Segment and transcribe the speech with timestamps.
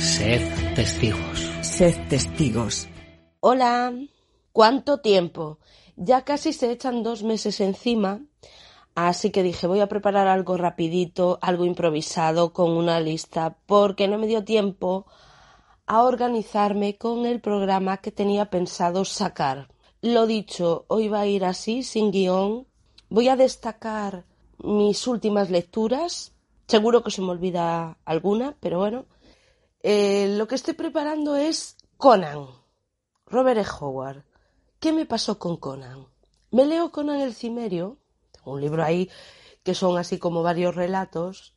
[0.00, 0.40] Sed
[0.74, 1.50] testigos.
[1.60, 2.88] Sed testigos.
[3.40, 3.92] Hola,
[4.50, 5.58] ¿cuánto tiempo?
[5.94, 8.22] Ya casi se echan dos meses encima,
[8.94, 14.16] así que dije voy a preparar algo rapidito, algo improvisado con una lista, porque no
[14.16, 15.04] me dio tiempo
[15.86, 19.68] a organizarme con el programa que tenía pensado sacar.
[20.00, 22.66] Lo dicho, hoy va a ir así, sin guion.
[23.10, 24.24] Voy a destacar
[24.64, 26.32] mis últimas lecturas.
[26.68, 29.04] Seguro que se me olvida alguna, pero bueno.
[29.82, 32.46] Eh, lo que estoy preparando es Conan,
[33.26, 33.66] Robert E.
[33.80, 34.24] Howard.
[34.78, 36.06] ¿Qué me pasó con Conan?
[36.50, 37.96] Me leo Conan el Cimerio,
[38.32, 39.10] tengo un libro ahí
[39.62, 41.54] que son así como varios relatos,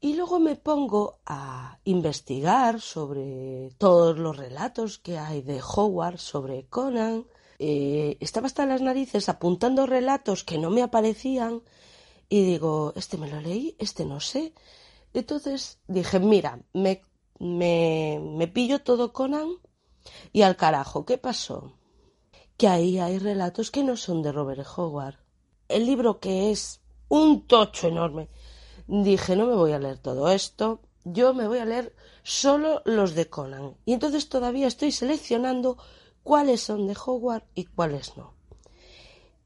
[0.00, 6.66] y luego me pongo a investigar sobre todos los relatos que hay de Howard sobre
[6.66, 7.24] Conan.
[7.58, 11.62] Eh, estaba hasta las narices apuntando relatos que no me aparecían
[12.28, 14.52] y digo, este me lo leí, este no sé.
[15.14, 17.02] Entonces dije, mira, me,
[17.38, 19.48] me, me pillo todo Conan
[20.32, 21.76] y al carajo, ¿qué pasó?
[22.56, 25.16] Que ahí hay relatos que no son de Robert Howard.
[25.68, 28.28] El libro que es un tocho enorme.
[28.86, 33.14] Dije, no me voy a leer todo esto, yo me voy a leer solo los
[33.14, 33.76] de Conan.
[33.84, 35.78] Y entonces todavía estoy seleccionando
[36.22, 38.34] cuáles son de Howard y cuáles no.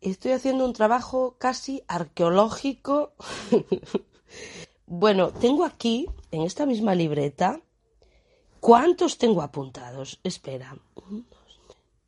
[0.01, 3.15] Estoy haciendo un trabajo casi arqueológico.
[4.87, 7.61] bueno, tengo aquí, en esta misma libreta,
[8.61, 10.21] ¿cuántos tengo apuntados?
[10.23, 10.77] Espera.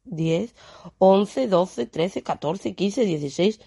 [0.04, 0.54] 10,
[0.98, 3.60] 11, 12, 13, 14, 15, 16,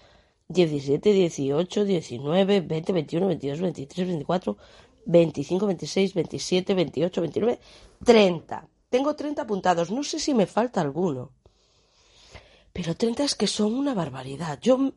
[0.48, 4.58] 17, 18, 19, 20, 21, 22, 23, 24,
[5.06, 7.60] 25, 26, 27, 28, 29,
[8.04, 8.68] 30.
[8.90, 9.92] Tengo 30 apuntados.
[9.92, 11.32] No sé si me falta alguno.
[12.74, 14.60] Pero 30 es que son una barbaridad.
[14.62, 14.94] Yo,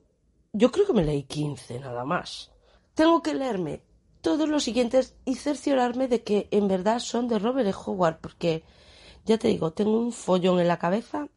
[0.53, 2.51] yo creo que me leí 15 nada más.
[2.95, 3.83] Tengo que leerme
[4.25, 7.75] todos los siguientes y cerciorarme de que en verdad son de Robert E.
[7.75, 8.65] Howard, porque
[9.27, 11.29] ya te digo, tengo un follón en la cabeza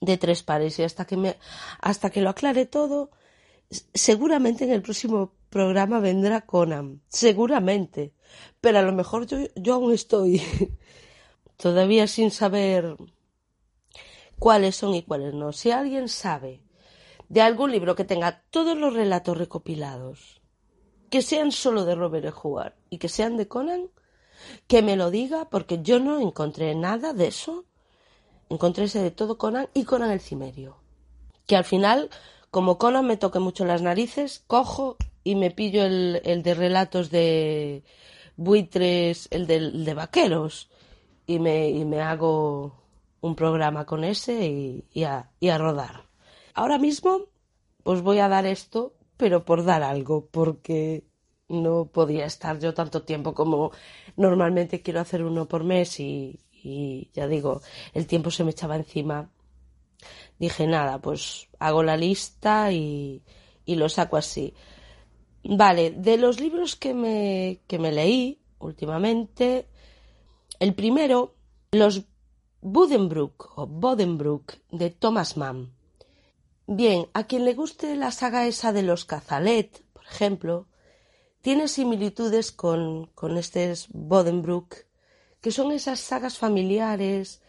[0.00, 1.36] de tres pares y hasta que me
[1.80, 3.10] hasta que lo aclare todo
[3.94, 8.12] seguramente en el próximo programa vendrá Conan seguramente
[8.60, 10.42] pero a lo mejor yo, yo aún estoy
[11.56, 12.96] todavía sin saber
[14.38, 16.62] cuáles son y cuáles no si alguien sabe
[17.28, 20.41] de algún libro que tenga todos los relatos recopilados
[21.12, 22.32] que sean solo de Robert E.
[22.42, 23.90] Howard y que sean de Conan
[24.66, 27.66] que me lo diga porque yo no encontré nada de eso
[28.48, 30.78] encontré ese de todo Conan y Conan el Cimerio.
[31.46, 32.08] Que al final,
[32.50, 37.10] como Conan me toque mucho las narices, cojo y me pillo el, el de relatos
[37.10, 37.84] de
[38.36, 40.70] buitres, el de, de vaqueros,
[41.26, 42.72] y me, y me hago
[43.20, 46.06] un programa con ese y, y, a, y a rodar.
[46.54, 47.26] Ahora mismo,
[47.82, 51.04] pues voy a dar esto, pero por dar algo, porque
[51.48, 53.70] no podía estar yo tanto tiempo como
[54.16, 56.40] normalmente quiero hacer uno por mes y,
[57.14, 57.60] ya digo,
[57.94, 59.30] el tiempo se me echaba encima.
[60.40, 63.22] Dije, nada, pues hago la lista y,
[63.64, 64.54] y lo saco así.
[65.44, 69.68] Vale, de los libros que me, que me leí últimamente,
[70.58, 71.36] el primero,
[71.70, 72.02] Los
[72.60, 75.70] Budenbrook o Bodenbrook de Thomas Mann.
[76.66, 80.68] Bien, a quien le guste la saga esa de los Cazalet, por ejemplo,
[81.40, 84.76] tiene similitudes con, con este Bodenbrook
[85.40, 87.42] que son esas sagas familiares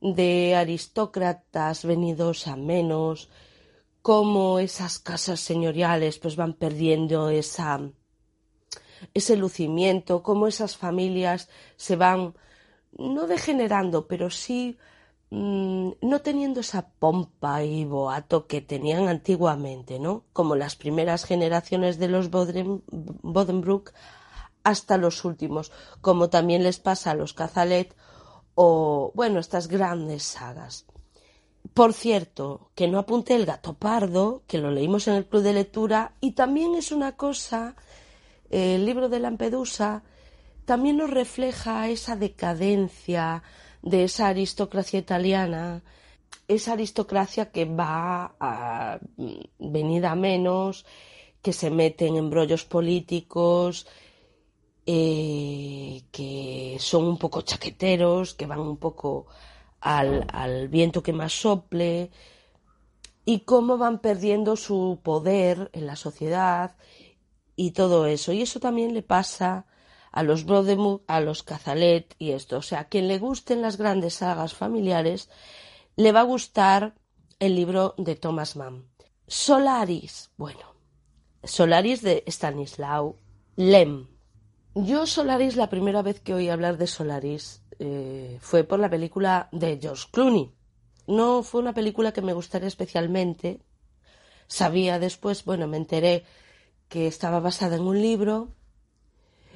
[0.00, 3.30] de aristócratas venidos a menos,
[4.02, 7.80] cómo esas casas señoriales pues van perdiendo esa
[9.14, 12.34] ese lucimiento, cómo esas familias se van
[12.92, 14.78] no degenerando, pero sí
[15.32, 20.24] mmm, no teniendo esa pompa y boato que tenían antiguamente, ¿no?
[20.34, 23.92] Como las primeras generaciones de los Boden, Bodenbrook
[24.62, 27.96] hasta los últimos, como también les pasa a los Cazalet
[28.54, 30.84] o, bueno, estas grandes sagas.
[31.72, 35.54] Por cierto, que no apunté el gato pardo, que lo leímos en el club de
[35.54, 37.74] lectura, y también es una cosa,
[38.50, 40.02] eh, el libro de Lampedusa
[40.66, 43.42] también nos refleja esa decadencia
[43.82, 45.82] de esa aristocracia italiana,
[46.48, 48.98] esa aristocracia que va a
[49.58, 50.86] venir a menos,
[51.42, 53.86] que se mete en embrollos políticos,
[54.86, 59.26] eh, que que son un poco chaqueteros, que van un poco
[59.80, 62.10] al, al viento que más sople,
[63.26, 66.76] y cómo van perdiendo su poder en la sociedad
[67.56, 68.32] y todo eso.
[68.32, 69.66] Y eso también le pasa
[70.12, 72.58] a los Brodemund, a los Cazalet y esto.
[72.58, 75.30] O sea, a quien le gusten las grandes sagas familiares,
[75.96, 76.94] le va a gustar
[77.38, 78.86] el libro de Thomas Mann.
[79.26, 80.76] Solaris, bueno,
[81.42, 83.16] Solaris de Stanislaw
[83.56, 84.06] Lem.
[84.74, 89.48] Yo Solaris, la primera vez que oí hablar de Solaris eh, fue por la película
[89.52, 90.52] de George Clooney.
[91.06, 93.60] No fue una película que me gustara especialmente.
[94.46, 96.24] Sabía después, bueno, me enteré
[96.88, 98.54] que estaba basada en un libro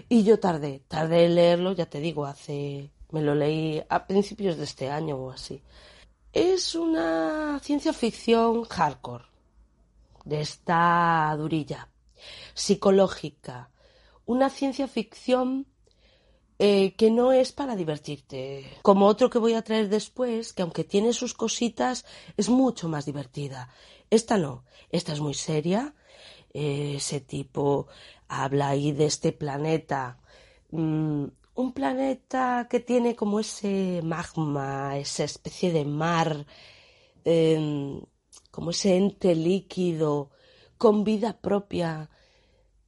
[0.09, 4.57] y yo tardé, tardé en leerlo, ya te digo, hace, me lo leí a principios
[4.57, 5.63] de este año o así.
[6.33, 9.25] Es una ciencia ficción hardcore,
[10.25, 11.89] de esta durilla,
[12.55, 13.71] psicológica,
[14.27, 15.67] una ciencia ficción
[16.59, 20.85] eh, que no es para divertirte, como otro que voy a traer después, que aunque
[20.85, 22.05] tiene sus cositas,
[22.37, 23.69] es mucho más divertida.
[24.11, 25.95] Esta no, esta es muy seria,
[26.55, 27.89] eh, ese tipo
[28.29, 30.19] habla ahí de este planeta,
[30.71, 31.25] mm,
[31.55, 36.47] un planeta que tiene como ese magma, esa especie de mar,
[37.25, 38.03] em,
[38.51, 40.31] como ese ente líquido
[40.79, 42.11] con vida propia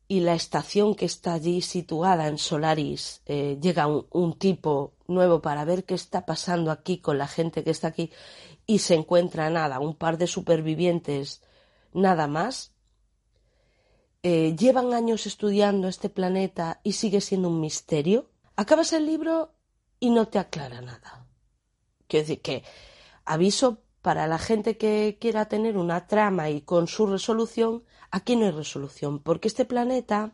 [0.08, 5.42] y la estación que está allí situada en Solaris eh, llega un, un, tipo nuevo
[5.42, 8.10] para ver qué está pasando aquí con la gente que está aquí
[8.66, 11.42] y se encuentra nada, un par de supervivientes
[11.92, 12.72] nada más.
[14.22, 18.30] Eh, llevan años estudiando este planeta y sigue siendo un misterio.
[18.56, 19.54] Acabas el libro
[20.00, 21.26] y no te aclara nada.
[22.08, 22.64] Quiero decir que
[23.24, 28.46] aviso para la gente que quiera tener una trama y con su resolución, aquí no
[28.46, 30.32] hay resolución, porque este planeta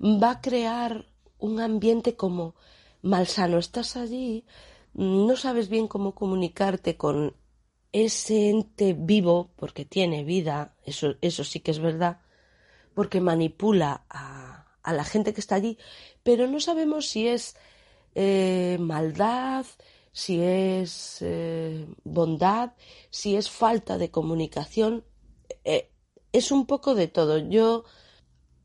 [0.00, 1.06] va a crear
[1.38, 2.54] un ambiente como
[3.02, 3.58] malsano.
[3.58, 4.46] Estás allí,
[4.94, 7.36] no sabes bien cómo comunicarte con
[7.92, 12.20] ese ente vivo, porque tiene vida, eso, eso sí que es verdad,
[13.00, 15.78] porque manipula a, la gente que está allí,
[16.22, 17.56] pero no sabemos si es
[18.14, 19.64] eh, maldad,
[20.12, 22.74] si es eh, bondad,
[23.08, 25.06] si es falta de comunicación.
[25.64, 25.90] Eh,
[26.30, 27.38] es un poco de todo.
[27.38, 27.84] Yo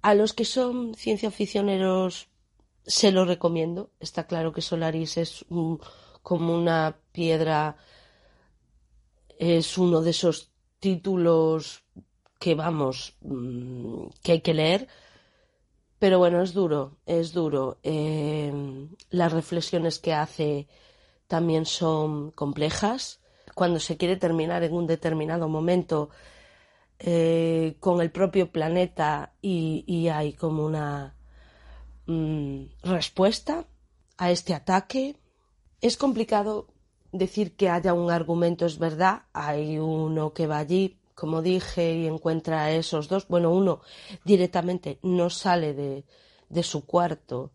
[0.02, 2.28] a los que son ciencia ficcioneros
[2.86, 3.90] se lo recomiendo.
[4.02, 5.46] Está claro que Solaris es
[6.24, 7.78] como una piedra,
[9.40, 10.52] es uno de esos
[10.82, 11.86] títulos
[12.40, 14.88] que vamos, mm, que hay que leer.
[16.00, 17.80] Pero bueno, es duro, es duro.
[17.84, 18.52] Eh,
[19.10, 20.68] las reflexiones que hace
[21.28, 23.22] también son complejas.
[23.56, 26.10] Cuando se quiere terminar en un determinado momento
[27.00, 31.16] eh, con el propio planeta y, y hay como una
[32.06, 33.66] mm, respuesta
[34.18, 35.16] a este ataque,
[35.82, 36.68] es complicado
[37.12, 39.24] decir que haya un argumento, es verdad.
[39.34, 43.28] Hay uno que va allí, como dije, y encuentra a esos dos.
[43.28, 43.82] Bueno, uno
[44.24, 46.06] directamente no sale de,
[46.50, 47.52] de su cuarto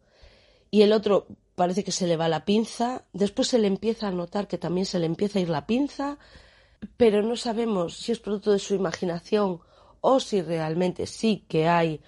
[0.70, 4.12] y el otro parece que se le va la pinza, después se le empieza a
[4.12, 6.18] notar que también se le empieza a ir la pinza,
[6.96, 9.60] pero no sabemos si es producto de su imaginación
[10.00, 12.00] o si realmente sí que hay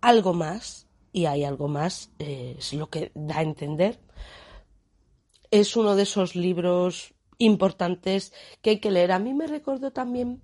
[0.00, 3.98] algo más, y hay algo más, eh, es lo que da a entender.
[5.50, 9.12] Es uno de esos libros importantes que hay que leer.
[9.12, 10.42] A mí me recordó también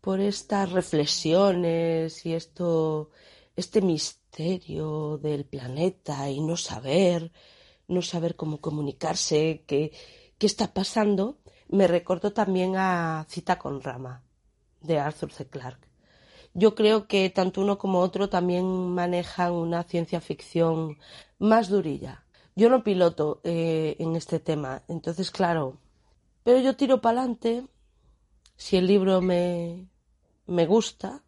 [0.00, 3.10] por estas reflexiones y esto,
[3.56, 7.32] este misterio del planeta y no saber,
[7.88, 9.92] no saber cómo comunicarse, qué,
[10.38, 11.38] qué está pasando,
[11.68, 14.22] me recordó también a Cita con Rama,
[14.80, 15.46] de Arthur C.
[15.46, 15.88] Clarke.
[16.52, 20.98] Yo creo que tanto uno como otro también manejan una ciencia ficción
[21.38, 22.24] más durilla.
[22.56, 25.78] Yo no piloto eh, en este tema, entonces claro,
[26.42, 27.66] pero yo tiro para adelante.
[28.56, 29.86] Si el libro me,
[30.46, 31.22] me gusta,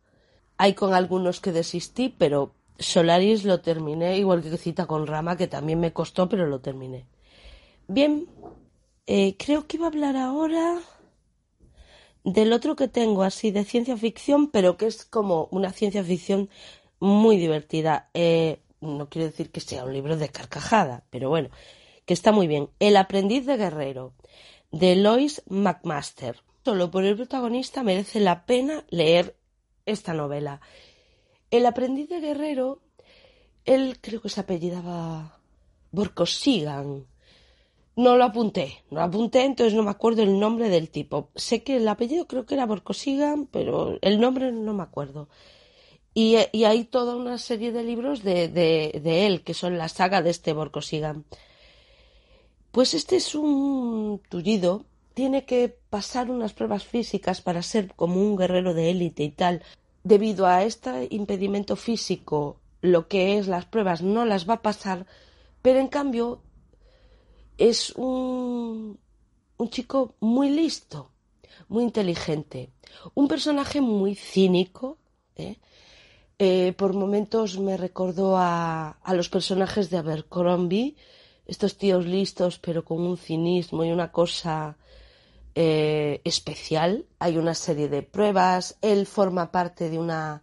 [0.57, 5.47] hay con algunos que desistí, pero Solaris lo terminé, igual que Cita con Rama, que
[5.47, 7.07] también me costó, pero lo terminé.
[7.89, 8.29] Bien,
[9.07, 10.81] eh, creo que iba a hablar ahora
[12.25, 16.49] del otro que tengo, así de ciencia ficción, pero que es como una ciencia ficción
[17.01, 18.11] muy divertida.
[18.15, 21.51] Eh, no quiero decir que sea un libro de carcajada, pero bueno,
[22.05, 22.71] que está muy bien.
[22.79, 24.15] El aprendiz de guerrero,
[24.71, 26.43] de Lois McMaster.
[26.65, 29.37] Solo por el protagonista merece la pena leer
[29.85, 30.61] esta novela.
[31.51, 32.81] El aprendiz de guerrero,
[33.65, 35.41] él creo que se apellidaba
[35.91, 37.07] Borkosigan.
[37.97, 41.31] No lo apunté, no lo apunté, entonces no me acuerdo el nombre del tipo.
[41.35, 45.29] Sé que el apellido creo que era Borkosigan, pero el nombre no me acuerdo.
[46.15, 50.23] Y, hay toda una serie de libros de, de, de, él, que son la saga
[50.23, 51.25] de este Borkosigan.
[52.71, 58.37] Pues este es un tullido, tiene que pasar unas pruebas físicas para ser como un
[58.37, 59.63] guerrero de élite y tal.
[60.05, 65.07] Debido a este impedimento físico, lo que es las pruebas no las va a pasar,
[65.63, 66.43] pero en cambio
[67.59, 68.99] es un,
[69.57, 71.11] un chico muy listo,
[71.69, 72.71] muy inteligente,
[73.15, 74.99] un personaje muy cínico.
[75.37, 75.57] ¿eh?
[76.39, 80.97] Eh, por momentos me recordó a, a, los personajes de Abercrombie,
[81.47, 84.77] estos tíos listos pero con un cinismo y una cosa
[85.55, 87.07] eh, especial.
[87.19, 90.43] Hay una serie de pruebas, él forma parte de una,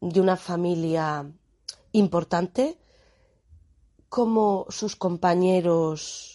[0.00, 1.30] de una familia
[1.92, 2.78] importante,
[4.08, 6.32] como sus compañeros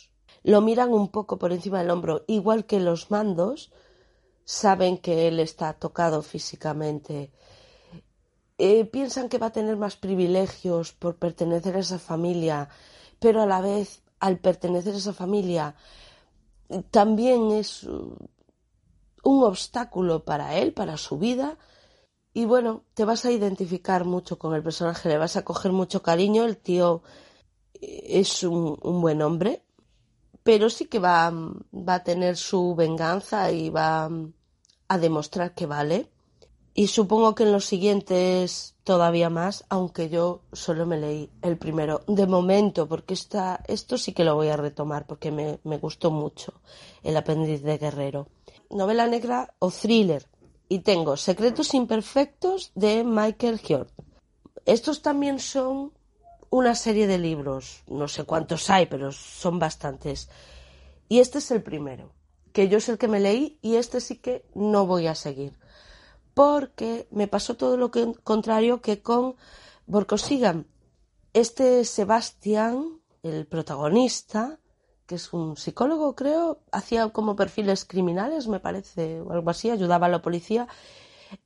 [0.47, 3.69] lo miran un poco por encima del hombro, igual que los mandos,
[4.45, 7.31] saben que él está tocado físicamente.
[8.57, 12.69] Eh, piensan que va a tener más privilegios por pertenecer a esa familia,
[13.19, 15.75] pero a la vez, al pertenecer a esa familia,
[16.91, 21.57] también es un obstáculo para él, para su vida.
[22.33, 26.01] Y bueno, te vas a identificar mucho con el personaje, le vas a coger mucho
[26.01, 26.45] cariño.
[26.45, 27.01] El tío
[27.81, 29.63] es un, buen hombre,
[30.43, 34.09] pero sí que va, va a tener su venganza y va
[34.87, 36.11] a demostrar que vale.
[36.79, 42.03] Y supongo que en los siguientes todavía más, aunque yo solo me leí el primero
[42.05, 46.11] de momento, porque esta, esto sí que lo voy a retomar porque me, me gustó
[46.11, 46.53] mucho,
[47.01, 48.27] El aprendiz de guerrero.
[48.69, 50.27] Novela negra o thriller.
[50.69, 53.89] Y tengo Secretos imperfectos de Michael Hjort.
[54.67, 55.93] Estos también son
[56.51, 60.29] una serie de libros, no sé cuántos hay, pero son bastantes.
[61.09, 62.11] Y este es el primero,
[62.53, 65.57] que yo es el que me leí y este sí que no voy a seguir.
[66.37, 67.89] Porque me pasó todo lo
[68.23, 69.37] contrario que con
[69.87, 70.67] Borkosigan.
[71.33, 74.59] Este Sebastián, el protagonista,
[75.07, 80.05] que es un psicólogo, creo, hacía como perfiles criminales, me parece, o algo así, ayudaba
[80.05, 80.67] a la policía.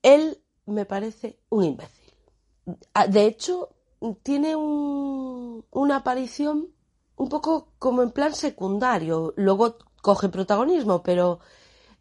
[0.04, 2.14] Él me parece un imbécil.
[3.08, 3.70] De hecho,
[4.24, 6.68] tiene un, una aparición
[7.16, 9.34] un poco como en plan secundario.
[9.38, 11.40] Luego coge protagonismo, pero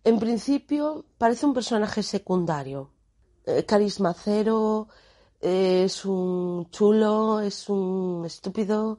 [0.05, 2.91] en principio parece un personaje secundario.
[3.47, 4.89] Eh, carisma cero,
[5.41, 8.99] eh, es un chulo, es un estúpido,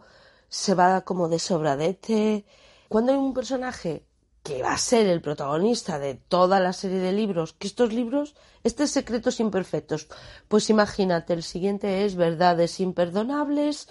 [0.49, 2.45] se va como de sobradete.
[2.89, 4.05] Cuando hay un personaje
[4.43, 8.35] que va a ser el protagonista de toda la serie de libros, que estos libros,
[8.63, 10.07] este es Secretos Imperfectos,
[10.47, 13.87] pues imagínate, el siguiente es Verdades Imperdonables,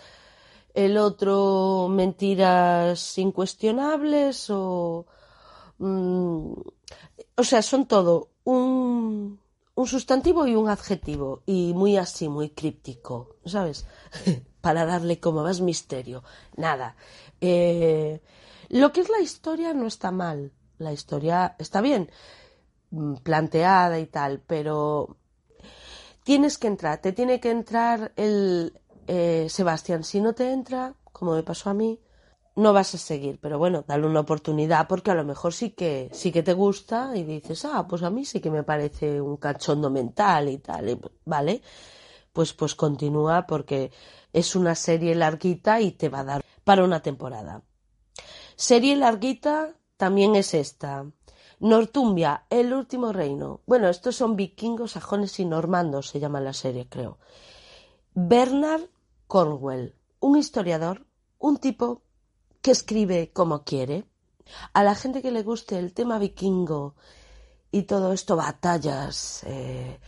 [0.75, 5.07] el otro Mentiras Incuestionables o...
[5.81, 6.53] Mmm,
[7.37, 9.41] o sea, son todo un,
[9.75, 13.87] un sustantivo y un adjetivo, y muy así, muy críptico, ¿sabes?
[14.61, 16.23] Para darle como más misterio.
[16.57, 16.97] Nada.
[17.41, 18.21] Eh,
[18.69, 20.53] lo que es la historia no está mal.
[20.79, 22.11] La historia está bien
[23.23, 25.17] planteada y tal, pero
[26.25, 30.05] tienes que entrar, te tiene que entrar el eh, Sebastián.
[30.05, 32.01] Si no te entra, como me pasó a mí,
[32.57, 36.11] no vas a seguir, pero bueno, dale una oportunidad porque a lo mejor sí que
[36.13, 39.37] sí que te gusta y dices, ah, pues a mí sí que me parece un
[39.37, 41.63] cachondo mental y tal, ¿vale?
[42.33, 43.93] Pues pues continúa porque
[44.33, 47.63] es una serie larguita y te va a dar para una temporada.
[48.57, 51.07] Serie larguita también es esta.
[51.61, 53.61] Nortumbia, el último reino.
[53.67, 57.19] Bueno, estos son vikingos, sajones y normandos, se llama la serie, creo.
[58.15, 58.89] Bernard
[59.27, 61.07] Cornwell, un historiador,
[61.39, 62.03] un tipo
[62.63, 64.05] que escribe como quiere.
[64.73, 66.95] A la gente que le guste el tema vikingo
[67.71, 70.01] y todo esto, batallas, eh,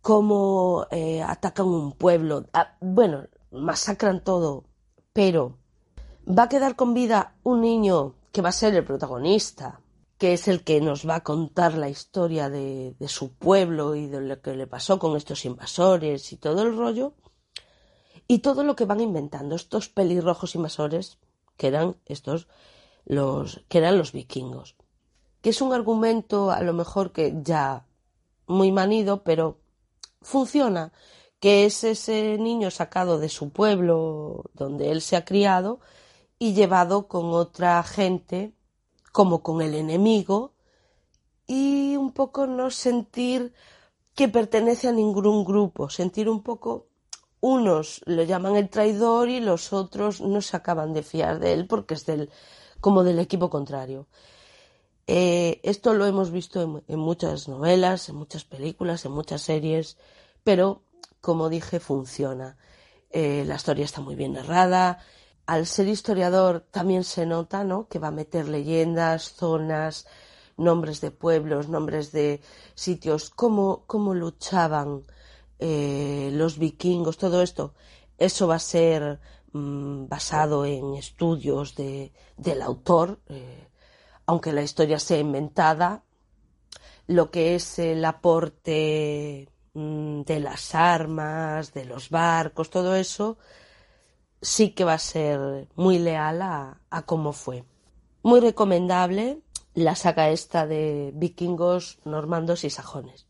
[0.00, 4.64] cómo eh, atacan un pueblo, ah, bueno, masacran todo,
[5.12, 5.58] pero
[6.26, 9.80] va a quedar con vida un niño que va a ser el protagonista,
[10.16, 14.06] que es el que nos va a contar la historia de, de su pueblo y
[14.06, 17.14] de lo que le pasó con estos invasores y todo el rollo,
[18.28, 21.18] y todo lo que van inventando estos pelirrojos invasores
[21.56, 22.48] que eran estos
[23.04, 24.76] los que eran los vikingos.
[25.40, 27.86] Que es un argumento a lo mejor que ya
[28.46, 29.58] muy manido pero
[30.22, 30.92] funciona
[31.40, 35.80] que es ese niño sacado de su pueblo donde él se ha criado
[36.38, 38.52] y llevado con otra gente
[39.12, 40.52] como con el enemigo
[41.46, 43.52] y un poco no sentir
[44.14, 46.86] que pertenece a ningún grupo, sentir un poco
[47.40, 51.66] unos lo llaman el traidor y los otros no se acaban de fiar de él
[51.66, 52.30] porque es del,
[52.80, 54.06] como del equipo contrario.
[55.06, 59.96] Eh, esto lo hemos visto en, muchas novelas, en muchas películas, en muchas series,
[60.42, 60.82] pero
[61.20, 62.56] como dije, funciona.
[63.10, 64.98] Eh, la historia está muy bien narrada,
[65.46, 67.86] al ser historiador también se nota, ¿no?
[67.88, 70.06] Que va a meter leyendas, zonas,
[70.56, 72.40] nombres de pueblos, nombres de
[72.74, 75.04] sitios, cómo, cómo luchaban
[75.58, 77.74] eh, los vikingos, todo esto.
[78.18, 79.20] Eso va a ser
[79.52, 83.68] mm, basado en estudios de, del autor, eh,
[84.26, 86.04] aunque la historia sea inventada,
[87.06, 93.38] lo que es el aporte mm, de las armas, de los barcos, todo eso,
[94.42, 97.64] sí que va a ser muy leal a, a cómo fue.
[98.22, 99.40] Muy recomendable
[99.74, 103.26] la saga esta de vikingos, normandos y sajones.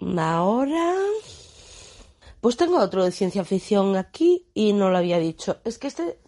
[0.00, 0.94] Ahora,
[2.40, 5.60] pues tengo otro de ciencia ficción aquí y no lo había dicho.
[5.64, 6.18] Es que este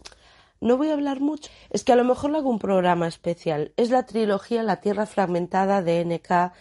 [0.60, 1.50] no voy a hablar mucho.
[1.70, 3.72] Es que a lo mejor le hago un programa especial.
[3.76, 6.52] Es la trilogía La Tierra Fragmentada de N.K.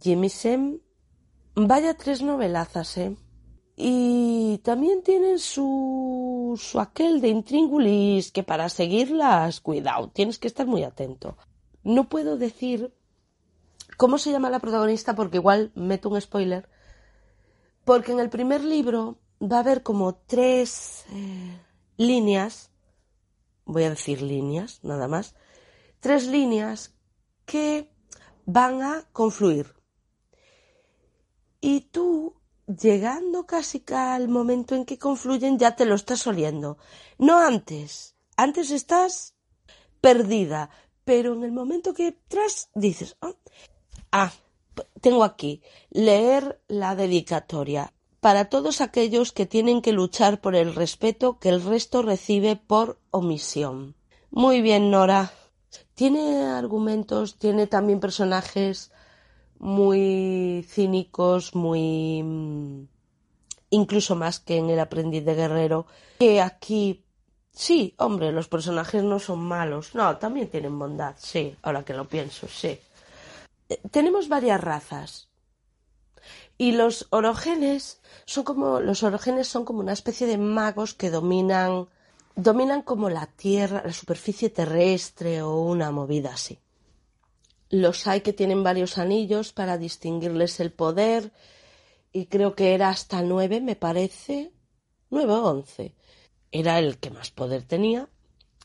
[0.00, 0.82] Jemisin.
[1.54, 3.16] Vaya tres novelazas, ¿eh?
[3.76, 10.66] Y también tienen su, su aquel de intríngulis que para seguirlas, cuidado, tienes que estar
[10.66, 11.36] muy atento.
[11.84, 12.92] No puedo decir
[13.96, 16.68] cómo se llama la protagonista porque igual meto un spoiler.
[17.88, 21.58] Porque en el primer libro va a haber como tres eh,
[21.96, 22.70] líneas,
[23.64, 25.34] voy a decir líneas, nada más,
[25.98, 26.94] tres líneas
[27.46, 27.90] que
[28.44, 29.74] van a confluir.
[31.62, 32.34] Y tú
[32.66, 36.76] llegando casi al momento en que confluyen ya te lo estás oliendo.
[37.16, 38.16] No antes.
[38.36, 39.34] Antes estás
[40.02, 40.68] perdida.
[41.06, 43.32] Pero en el momento que tras dices, ah,
[44.12, 44.32] ah,
[45.00, 51.38] tengo aquí, leer la dedicatoria para todos aquellos que tienen que luchar por el respeto
[51.38, 53.94] que el resto recibe por omisión.
[54.30, 55.32] Muy bien, Nora.
[55.94, 58.92] Tiene argumentos, tiene también personajes
[59.58, 62.86] muy cínicos, muy mm,
[63.70, 65.86] incluso más que en El aprendiz de guerrero,
[66.18, 67.04] que aquí
[67.52, 72.08] sí, hombre, los personajes no son malos, no, también tienen bondad, sí, ahora que lo
[72.08, 72.78] pienso, sí.
[73.90, 75.28] Tenemos varias razas.
[76.56, 81.88] Y los orogenes son como los orogenes son como una especie de magos que dominan
[82.34, 86.58] dominan como la tierra, la superficie terrestre o una movida así.
[87.68, 91.32] Los hay que tienen varios anillos para distinguirles el poder
[92.12, 94.52] y creo que era hasta nueve, me parece,
[95.10, 95.94] nueve o once.
[96.50, 98.08] Era el que más poder tenía,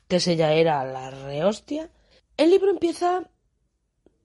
[0.08, 1.90] que ese ya era la rehostia.
[2.38, 3.30] El libro empieza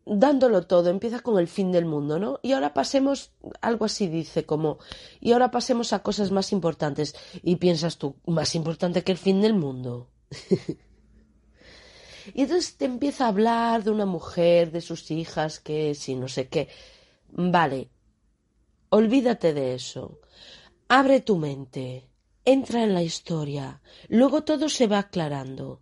[0.08, 2.40] dándolo todo, empieza con el fin del mundo, ¿no?
[2.42, 4.78] Y ahora pasemos, algo así dice, como,
[5.20, 7.14] y ahora pasemos a cosas más importantes.
[7.42, 10.08] Y piensas tú, más importante que el fin del mundo.
[12.34, 16.28] Y entonces te empieza a hablar de una mujer, de sus hijas, que si no
[16.28, 16.68] sé qué.
[17.30, 17.90] Vale,
[18.90, 20.20] olvídate de eso.
[20.88, 22.10] Abre tu mente,
[22.44, 25.80] entra en la historia, luego todo se va aclarando.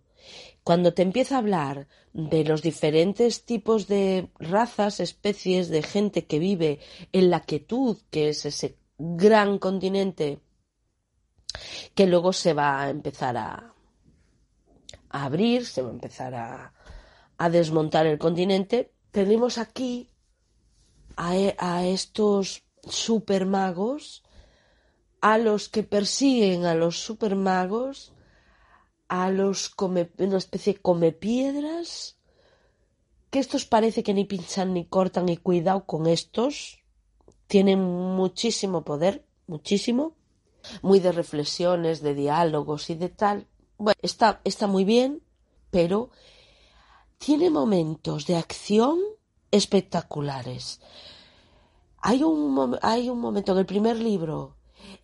[0.67, 6.39] Cuando te empieza a hablar de los diferentes tipos de razas, especies de gente que
[6.39, 6.81] vive
[7.13, 10.41] en la quietud, que es ese gran continente,
[11.95, 13.75] que luego se va a empezar a,
[15.09, 16.73] abrir, se va a empezar a,
[17.37, 18.91] a desmontar el continente.
[19.11, 20.11] Tenemos aquí
[21.15, 24.21] a, e, a estos supermagos,
[25.21, 28.11] a los que persiguen a los supermagos,
[29.07, 32.17] a los come, una especie de come piedras,
[33.29, 36.83] que estos parece que ni pinchan ni cortan y cuidado con estos,
[37.47, 40.15] tienen muchísimo poder, muchísimo,
[40.81, 45.21] muy de reflexiones, de diálogos y de tal, bueno, está, está muy bien,
[45.71, 46.09] pero
[47.17, 48.99] tiene momentos de acción
[49.51, 50.81] espectaculares.
[51.99, 54.55] Hay un, hay un momento en el primer libro,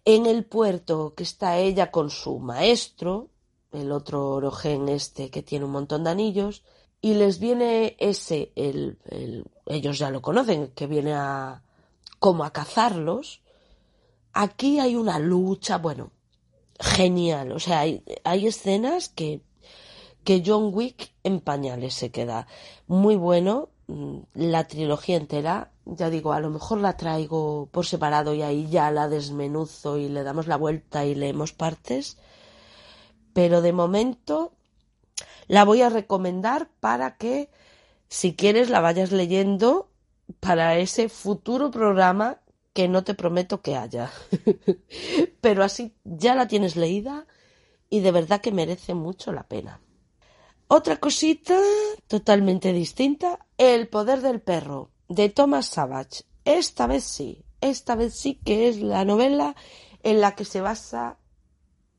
[0.06, 3.30] en el puerto, que está ella con su maestro,
[3.74, 6.64] el otro orogen este que tiene un montón de anillos,
[7.02, 11.62] y les viene ese, el, el, ellos ya lo conocen, que viene a
[12.24, 13.42] como a cazarlos.
[14.32, 16.12] Aquí hay una lucha, bueno,
[16.80, 17.52] genial.
[17.52, 19.42] O sea, hay, hay escenas que,
[20.24, 22.48] que John Wick en pañales se queda.
[22.88, 25.74] Muy bueno, mm, la trilogía entera.
[25.86, 30.08] Ya digo, a lo mejor la traigo por separado y ahí ya la desmenuzo y
[30.08, 32.18] le damos la vuelta y leemos partes.
[33.34, 34.54] Pero de momento
[35.48, 37.50] la voy a recomendar para que,
[38.08, 39.90] si quieres, la vayas leyendo
[40.40, 42.40] para ese futuro programa
[42.74, 44.12] que no te prometo que haya.
[45.42, 47.28] Pero así ya la tienes leída
[47.90, 49.80] y de verdad que merece mucho la pena.
[50.68, 51.60] Otra cosita
[52.08, 56.24] totalmente distinta, El poder del perro, de Thomas Savage.
[56.46, 59.56] Esta vez sí, esta vez sí que es la novela
[60.02, 61.20] en la que se basa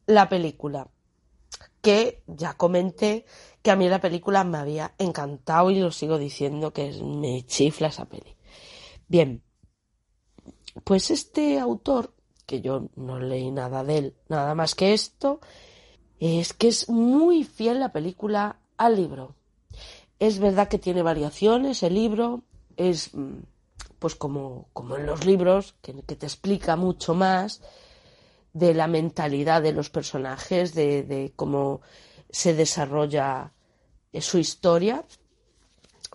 [0.07, 0.91] la película.
[1.85, 3.27] Que ya comenté
[3.63, 7.89] que a mí la película me había encantado y lo sigo diciendo que me chifla
[7.89, 8.37] esa peli.
[9.07, 9.43] Bien,
[10.83, 12.15] pues este autor,
[12.47, 15.41] que yo no leí nada de él, nada más que esto,
[16.19, 19.35] es que es muy fiel la película al libro.
[20.19, 22.45] Es verdad que tiene variaciones el libro,
[22.79, 23.41] es mm,
[23.99, 27.61] pues como, como en los libros, que, que te explica mucho más
[28.55, 31.83] de la mentalidad de los personajes, de, cómo
[32.31, 33.53] se desarrolla
[34.21, 35.05] su historia,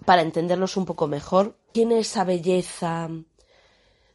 [0.06, 1.58] para entenderlos un poco mejor.
[1.74, 3.10] Tiene esa belleza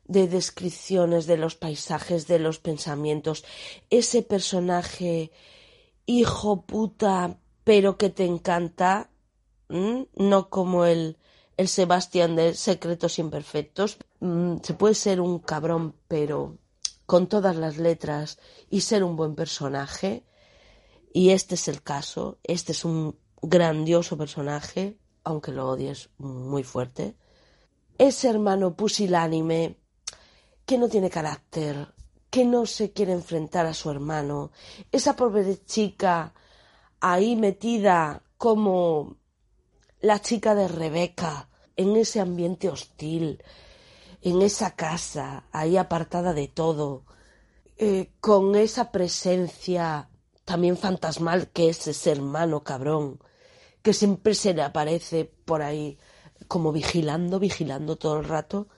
[0.07, 3.45] de descripciones de los paisajes, de los pensamientos,
[3.91, 5.31] ese personaje
[6.07, 9.11] hijo puta, pero que te encanta,
[9.69, 11.19] no como el,
[11.57, 13.99] el Sebastián de Secretos Imperfectos.
[14.21, 16.59] Mm, se puede ser un cabrón, pero
[17.07, 18.39] con todas las letras
[18.71, 20.25] y ser un buen personaje.
[21.13, 22.39] Y este es el caso.
[22.43, 27.17] Este es un grandioso personaje, aunque lo odies muy fuerte.
[27.99, 29.79] Ese hermano pusilánime
[30.67, 31.95] que no tiene carácter,
[32.31, 34.51] que no se quiere enfrentar a su hermano.
[34.91, 36.35] Esa pobre chica
[37.01, 39.19] ahí metida como
[40.01, 43.43] la chica de Rebeca en ese ambiente hostil,
[44.25, 47.05] en esa casa, ahí apartada de todo,
[47.77, 50.09] eh, con esa presencia
[50.47, 53.21] también fantasmal que es ese hermano cabrón,
[53.83, 55.99] que siempre se le aparece por ahí
[56.49, 58.69] como vigilando, vigilando todo el rato,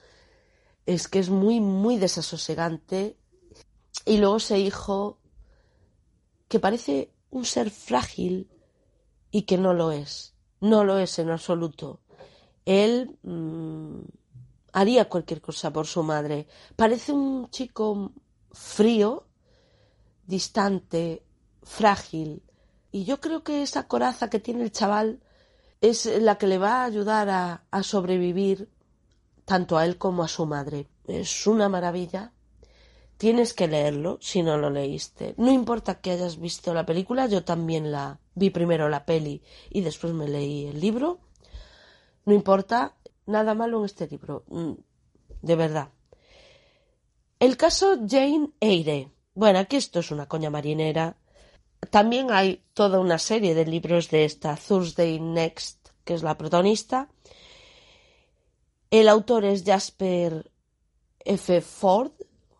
[0.85, 3.17] es que es muy, muy desasosegante.
[4.05, 5.17] Y luego ese hijo
[6.49, 8.49] que parece un ser frágil
[9.31, 12.01] y que no lo es, no lo es en absoluto.
[12.65, 14.01] Él mmm,
[14.73, 16.47] haría cualquier cosa por su madre.
[16.75, 18.11] Parece un chico
[18.51, 19.25] frío,
[20.25, 21.23] distante,
[21.63, 22.43] frágil.
[22.91, 25.21] Y yo creo que esa coraza que tiene el chaval
[25.81, 28.69] es la que le va a ayudar a, a sobrevivir
[29.45, 30.87] tanto a él como a su madre.
[31.07, 32.33] Es una maravilla.
[33.17, 35.33] Tienes que leerlo si no lo leíste.
[35.37, 39.81] No importa que hayas visto la película, yo también la vi primero la peli y
[39.81, 41.19] después me leí el libro.
[42.25, 42.96] No importa,
[43.27, 44.73] nada malo en este libro, mm,
[45.41, 45.89] de verdad.
[47.39, 49.11] El caso Jane Eyre.
[49.35, 51.17] Bueno, aquí esto es una coña marinera.
[51.91, 57.09] También hay toda una serie de libros de esta Thursday Next, que es la protagonista.
[58.89, 60.49] El autor es Jasper
[61.19, 61.61] F.
[61.61, 62.13] Ford,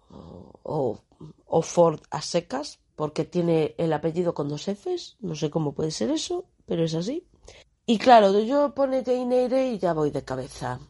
[0.10, 1.00] o,
[1.48, 5.18] o Ford a secas, porque tiene el apellido con dos Fs.
[5.22, 7.26] No sé cómo puede ser eso, pero es así.
[7.90, 10.82] Y claro, yo pone Jane Eyre y ya voy de cabeza.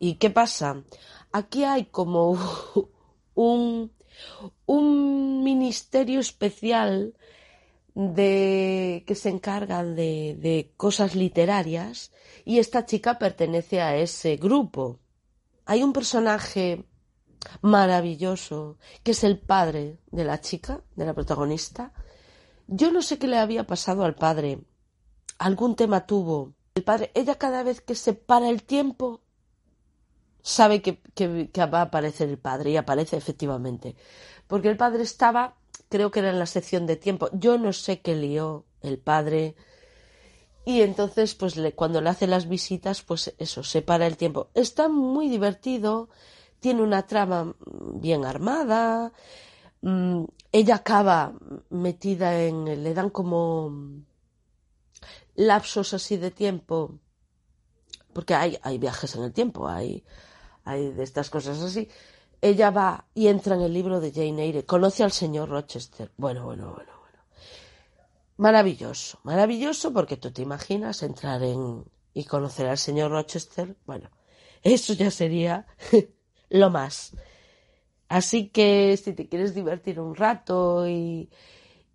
[0.00, 0.82] ¿Y qué pasa?
[1.30, 2.36] Aquí hay como
[3.34, 3.92] un,
[4.66, 7.14] un ministerio especial
[7.94, 12.10] de que se encargan de, de cosas literarias
[12.44, 14.98] y esta chica pertenece a ese grupo.
[15.64, 16.86] Hay un personaje
[17.62, 21.92] maravilloso que es el padre de la chica, de la protagonista.
[22.66, 24.58] Yo no sé qué le había pasado al padre
[25.38, 26.54] algún tema tuvo.
[26.74, 29.20] El padre, ella cada vez que se para el tiempo
[30.42, 31.00] sabe que,
[31.66, 33.96] va a aparecer el padre y aparece efectivamente.
[34.46, 35.56] Porque el padre estaba,
[35.88, 37.28] creo que era en la sección de tiempo.
[37.32, 39.56] Yo no sé qué lió el padre.
[40.64, 44.50] Y entonces, pues cuando le hace las visitas, pues eso, se para el tiempo.
[44.54, 46.10] Está muy divertido,
[46.60, 47.54] tiene una trama
[47.94, 49.12] bien armada.
[49.82, 51.32] Mmm, ella acaba
[51.70, 52.84] metida en.
[52.84, 53.72] le dan como
[55.36, 56.98] lapsos así de tiempo,
[58.12, 60.04] porque hay, hay viajes en el tiempo, hay,
[60.64, 61.88] hay de estas cosas así.
[62.40, 66.12] Ella va y entra en el libro de Jane Eyre, conoce al señor Rochester.
[66.16, 67.18] Bueno, bueno, bueno, bueno.
[68.36, 71.84] Maravilloso, maravilloso porque tú te imaginas entrar en
[72.16, 73.76] y conocer al señor Rochester.
[73.84, 74.10] Bueno,
[74.62, 75.66] eso ya sería
[76.48, 77.12] lo más.
[78.08, 81.28] Así que si te quieres divertir un rato y,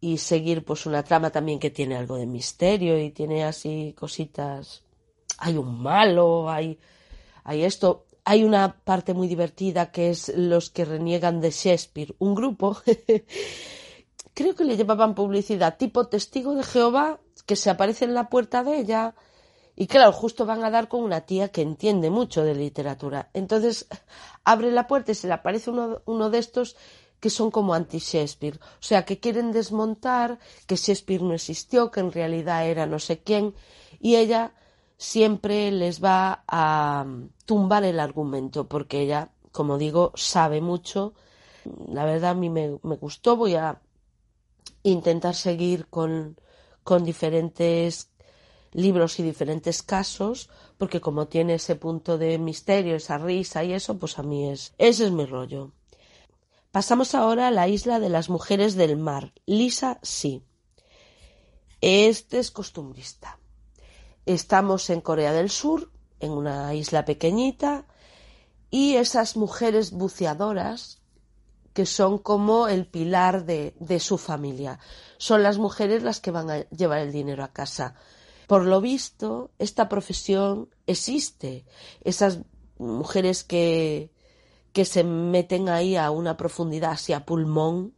[0.01, 4.83] y seguir pues una trama también que tiene algo de misterio y tiene así cositas
[5.37, 6.79] hay un malo hay
[7.43, 12.33] hay esto hay una parte muy divertida que es los que reniegan de Shakespeare un
[12.33, 12.77] grupo
[14.33, 18.63] creo que le llevaban publicidad tipo testigo de Jehová que se aparece en la puerta
[18.63, 19.13] de ella
[19.75, 23.29] y claro, justo van a dar con una tía que entiende mucho de literatura.
[23.33, 23.87] Entonces
[24.43, 26.75] abre la puerta y se le aparece uno, uno de estos
[27.21, 32.11] que son como anti-Shakespeare, o sea, que quieren desmontar que Shakespeare no existió, que en
[32.11, 33.53] realidad era no sé quién,
[33.99, 34.53] y ella
[34.97, 37.05] siempre les va a
[37.45, 41.13] tumbar el argumento, porque ella, como digo, sabe mucho.
[41.87, 43.81] La verdad a mí me, gustó, voy a
[44.83, 46.39] intentar seguir con,
[46.83, 48.11] con diferentes
[48.73, 53.99] libros y diferentes casos, porque como tiene ese punto de misterio, esa risa y eso,
[53.99, 55.71] pues a mí es, ese es mi rollo.
[56.71, 60.41] Pasamos ahora a la isla de las mujeres del mar, Lisa Sí.
[61.81, 63.39] Este es costumbrista.
[64.25, 67.85] Estamos en Corea del Sur, en una isla pequeñita,
[68.69, 71.01] y esas mujeres buceadoras
[71.73, 74.79] que son como el pilar de, de, su familia.
[75.17, 77.95] Son las mujeres las que van a llevar el dinero a casa.
[78.47, 81.65] Por lo visto, esta profesión existe.
[82.01, 82.39] Esas
[82.77, 84.11] mujeres que,
[84.73, 87.93] que se meten ahí a una profundidad hacia pulmón.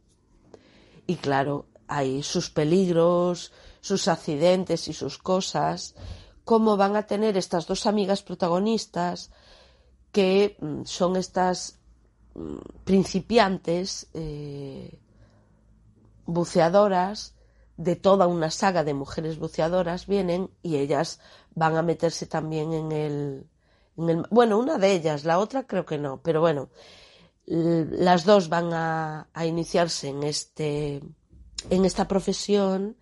[1.06, 5.94] Y claro, hay sus peligros, sus accidentes y sus cosas.
[6.44, 9.30] Cómo van a tener estas dos amigas protagonistas
[10.12, 11.78] que son estas
[12.84, 14.98] principiantes eh,
[16.26, 17.34] buceadoras
[17.76, 21.20] de toda una saga de mujeres buceadoras vienen y ellas
[21.54, 23.46] van a meterse también en el,
[23.96, 26.68] bueno una de ellas la otra creo que no pero bueno
[27.46, 31.02] las dos van a, iniciarse en este
[31.70, 32.96] en esta profesión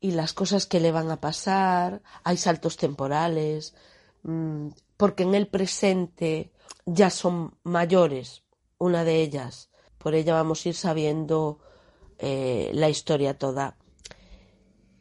[0.00, 3.74] y las cosas que le van a pasar hay saltos temporales
[4.22, 6.52] mmm, porque en el presente
[6.86, 8.44] ya son mayores,
[8.78, 9.70] una de ellas.
[9.98, 11.58] Por ella vamos a ir sabiendo
[12.18, 13.76] eh, la historia toda.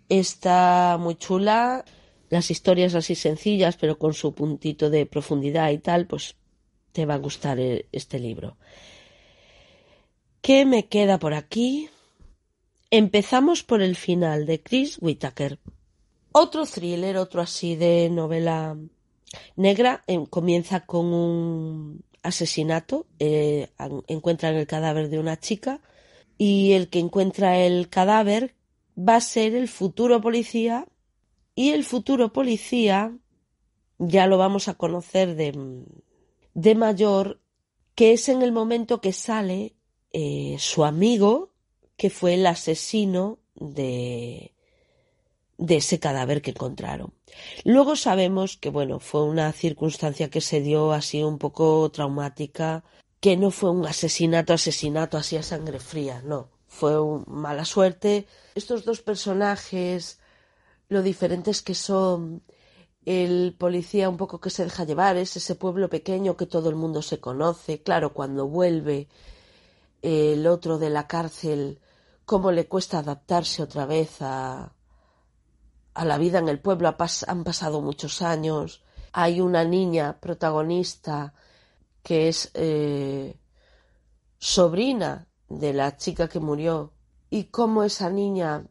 [0.09, 1.85] Está muy chula,
[2.31, 6.35] las historias así sencillas, pero con su puntito de profundidad y tal, pues
[6.93, 8.55] te va a gustar eh, este libro.
[10.41, 11.89] ¿Qué me queda por aquí?
[12.89, 15.59] Empezamos por el final de Chris Whitaker.
[16.31, 18.77] Otro thriller, otro así de novela
[19.57, 23.71] negra, eh, comienza con un asesinato, eh,
[24.07, 25.81] encuentran el cadáver de una chica
[26.37, 28.55] y el que encuentra el cadáver
[28.97, 30.87] va a ser el futuro policía
[31.55, 33.17] y el futuro policía
[33.97, 35.85] ya lo vamos a conocer de,
[36.53, 37.39] de mayor,
[37.95, 39.75] que es en el momento que sale
[40.11, 41.53] eh, su amigo,
[41.97, 44.55] que fue el asesino de,
[45.57, 47.13] de ese cadáver que encontraron.
[47.63, 52.83] Luego sabemos que, bueno, fue una circunstancia que se dio así un poco traumática,
[53.19, 58.25] que no fue un asesinato, asesinato así a sangre fría, no, fue un, mala suerte.
[58.55, 60.19] Estos dos personajes,
[60.91, 62.43] lo diferentes que son,
[63.05, 66.75] el policía un poco que se deja llevar, es ese pueblo pequeño que todo el
[66.75, 69.07] mundo se conoce, claro, cuando vuelve
[70.01, 71.79] el otro de la cárcel,
[72.25, 74.73] cómo le cuesta adaptarse otra vez a,
[75.93, 76.93] a la vida en el pueblo.
[77.27, 78.83] Han pasado muchos años.
[79.13, 81.33] Hay una niña protagonista
[82.03, 83.37] que es eh,
[84.39, 86.91] sobrina de la chica que murió
[87.29, 88.65] y cómo esa niña,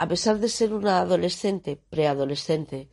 [0.00, 2.88] a pesar de ser una adolescente, preadolescente,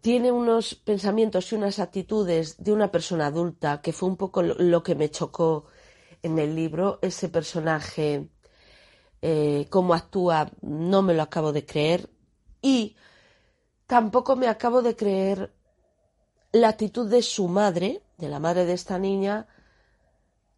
[0.00, 4.82] tiene unos pensamientos y unas actitudes de una persona adulta que fue un poco lo
[4.82, 5.66] que me chocó
[6.22, 8.30] en el libro, ese personaje
[9.20, 12.08] eh, cómo actúa no me lo acabo de creer.
[12.62, 12.96] Y
[13.86, 15.52] tampoco me acabo de creer
[16.52, 19.46] la actitud de su madre, de la madre de esta niña,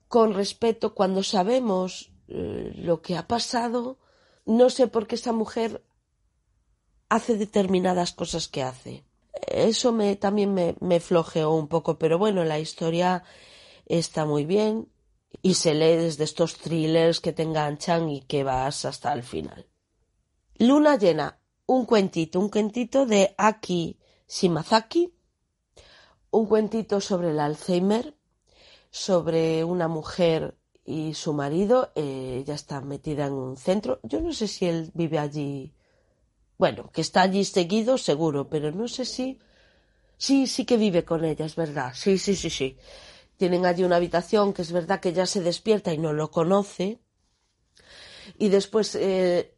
[0.07, 3.99] con respeto cuando sabemos eh, lo que ha pasado,
[4.47, 5.85] no sé por qué esa mujer
[7.09, 9.05] hace determinadas cosas que hace.
[9.49, 13.23] Eso me, también me, me flojeó un poco, pero bueno, la historia
[13.85, 14.89] está muy bien
[15.43, 19.67] y se lee desde estos thrillers que te enganchan y que vas hasta el final.
[20.59, 25.13] Luna llena, un cuentito, un cuentito de Aki Shimazaki,
[26.31, 28.17] un cuentito sobre el Alzheimer,
[28.91, 30.57] sobre una mujer
[30.87, 34.91] y su marido, eh, ella está metida en un centro, yo no sé si él
[34.95, 35.73] vive allí,
[36.59, 39.39] bueno, que está allí seguido, seguro, pero no sé si,
[40.17, 42.77] sí, sí que vive con ella, es verdad, sí, sí, sí, sí
[43.37, 47.01] tienen allí una habitación que es verdad que ya se despierta y no lo conoce.
[48.39, 49.55] Y después eh,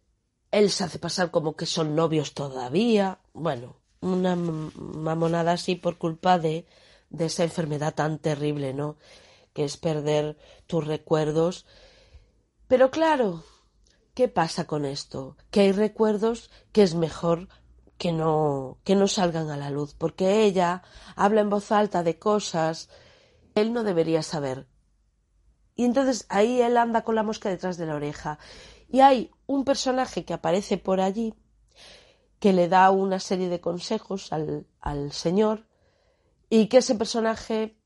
[0.51, 3.21] él se hace pasar como que son novios todavía.
[3.33, 6.67] Bueno, una mamonada así por culpa de,
[7.11, 8.97] de esa enfermedad tan terrible, ¿no?
[9.59, 10.37] Que es perder
[10.69, 11.67] tus recuerdos.
[12.69, 13.43] Pero claro,
[14.15, 15.37] ¿qué pasa con esto?
[15.51, 17.49] Que hay recuerdos que es mejor
[17.97, 20.85] que no, que no salgan a la luz, porque ella
[21.17, 22.89] habla en voz alta de cosas
[23.57, 24.69] él no debería saber.
[25.75, 28.39] Y entonces ahí él anda con la mosca detrás de la oreja.
[28.89, 31.35] Y hay un personaje que aparece por allí
[32.39, 35.67] que le da una serie de consejos al, al señor
[36.49, 37.78] y que ese personaje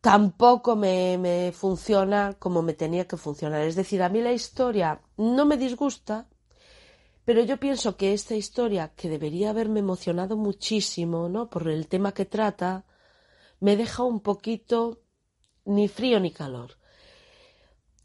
[0.00, 3.62] tampoco me, me, funciona como me tenía que funcionar.
[3.62, 6.28] Es decir, a mí la historia no me disgusta,
[7.26, 11.48] Pero yo pienso que esta historia, que debería haberme emocionado muchísimo, ¿no?
[11.52, 12.84] Por el tema que trata,
[13.60, 14.78] me deja un poquito
[15.76, 16.70] ni frío ni calor.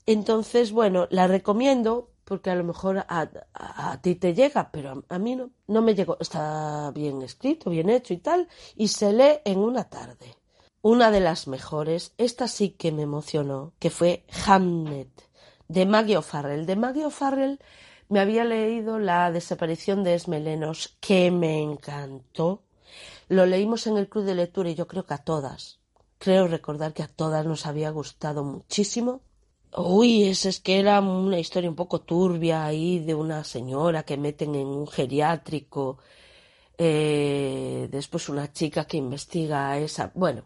[0.06, 5.16] Entonces, bueno, la recomiendo porque a lo mejor a, a- ti te llega, pero a,
[5.16, 6.18] a mí no, no me llegó.
[6.20, 10.36] Está bien escrito, bien hecho y tal, y se lee en una tarde.
[10.88, 15.10] Una de las mejores, esta sí que me emocionó, que fue Hamnet,
[15.68, 16.68] de Maggie O'Farrell.
[16.68, 17.60] De Maggie O'Farrell
[18.08, 22.62] me había leído La desaparición de Esmelenos, que me encantó.
[23.30, 25.80] Lo leímos en el club de lectura y yo creo que a todas,
[26.20, 29.22] creo recordar que a todas nos había gustado muchísimo.
[29.76, 34.18] Uy, es, es que era una historia un poco turbia ahí de una señora que
[34.18, 35.98] meten en un geriátrico,
[36.78, 40.12] eh, después una chica que investiga esa.
[40.14, 40.44] Bueno,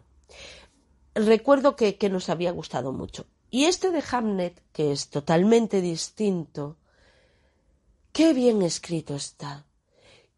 [1.14, 3.26] recuerdo que, nos había gustado mucho.
[3.50, 6.76] Y este de Hamnet, que es totalmente distinto,
[8.12, 9.66] qué bien escrito está,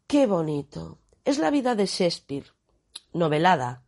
[0.07, 0.99] qué bonito.
[1.25, 2.47] Es la vida de Shakespeare,
[3.13, 3.85] novelada.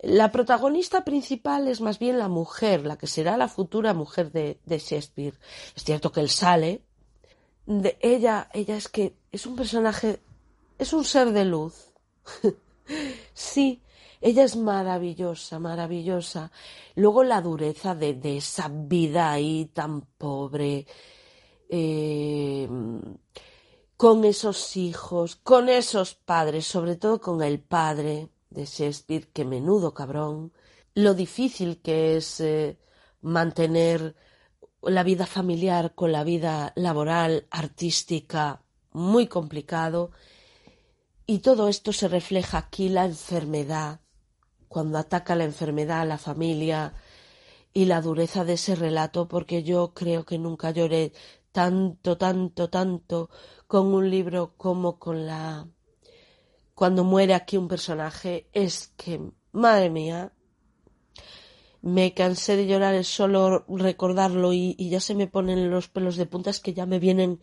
[0.00, 4.60] La protagonista principal es más bien la mujer, la que será la futura mujer de,
[4.64, 5.34] de Shakespeare.
[5.74, 6.82] Es cierto que él sale.
[7.66, 10.20] De ella, ella es que es un personaje,
[10.78, 11.92] es un ser de luz.
[13.34, 13.82] sí,
[14.20, 16.50] ella es maravillosa, maravillosa.
[16.94, 20.86] Luego la dureza de, de esa vida ahí tan pobre,
[21.68, 22.68] eh,
[23.96, 29.92] con esos hijos, con esos padres, sobre todo con el padre de Shakespeare, que menudo
[29.92, 30.52] cabrón,
[30.94, 32.78] lo difícil que es eh,
[33.20, 34.14] mantener
[34.82, 40.12] la vida familiar con la vida laboral, artística, muy complicado.
[41.26, 44.00] Y todo esto se refleja aquí, la enfermedad,
[44.68, 46.94] cuando ataca la enfermedad a la familia
[47.72, 51.12] y la dureza de ese relato, porque yo creo que nunca lloré
[51.52, 53.30] tanto, tanto, tanto
[53.66, 55.66] con un libro como con la...
[56.74, 59.20] Cuando muere aquí un personaje, es que,
[59.52, 60.32] madre mía,
[61.82, 66.16] me cansé de llorar es solo recordarlo y, y ya se me ponen los pelos
[66.16, 67.40] de punta, es que ya me vienen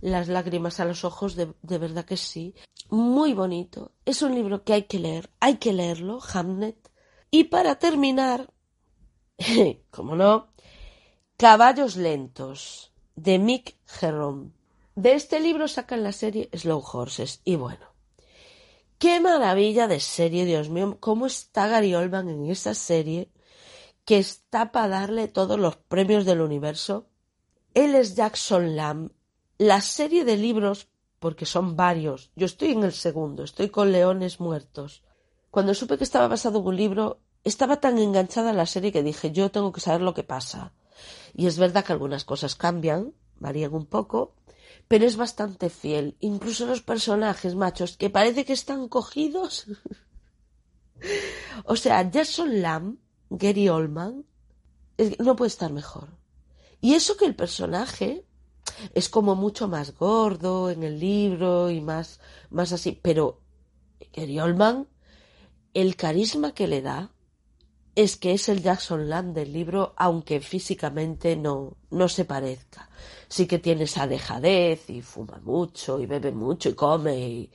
[0.00, 2.54] las lágrimas a los ojos, de, de verdad que sí.
[2.90, 3.92] Muy bonito.
[4.04, 6.90] Es un libro que hay que leer, hay que leerlo, Hamnet.
[7.30, 8.52] Y para terminar,
[9.90, 10.52] como no,
[11.36, 14.50] Caballos Lentos, de Mick Jerome.
[14.94, 17.40] De este libro sacan la serie Slow Horses.
[17.44, 17.86] Y bueno,
[18.98, 23.30] qué maravilla de serie, Dios mío, cómo está Gary Oldman en esa serie,
[24.04, 27.06] que está para darle todos los premios del universo.
[27.74, 29.12] Él es Jackson Lamb.
[29.58, 30.86] La serie de libros,
[31.18, 35.02] porque son varios, yo estoy en el segundo, estoy con Leones Muertos.
[35.50, 39.02] Cuando supe que estaba basado en un libro, estaba tan enganchada a la serie que
[39.02, 40.74] dije, yo tengo que saber lo que pasa.
[41.34, 44.36] Y es verdad que algunas cosas cambian, varían un poco,
[44.86, 46.16] pero es bastante fiel.
[46.20, 49.66] Incluso los personajes machos que parece que están cogidos.
[51.64, 54.24] o sea, Jason Lamb, Gary Oldman,
[55.18, 56.10] no puede estar mejor.
[56.80, 58.24] Y eso que el personaje
[58.94, 63.40] es como mucho más gordo en el libro y más, más así, pero
[64.12, 64.88] Gary Oldman,
[65.74, 67.12] el carisma que le da
[67.94, 72.88] es que es el Jackson Lamb del libro, aunque físicamente no, no se parezca.
[73.26, 77.50] Sí que tiene esa dejadez y fuma mucho y bebe mucho y come y,